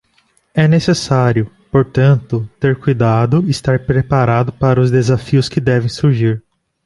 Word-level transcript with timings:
É 0.55 0.67
necessário, 0.67 1.51
portanto, 1.71 2.49
ter 2.59 2.75
cuidado, 2.79 3.47
estar 3.47 3.85
preparado 3.85 4.51
para 4.51 4.81
os 4.81 4.89
desafios 4.89 5.47
que 5.47 5.61
devem 5.61 5.89
surgir. 5.89 6.41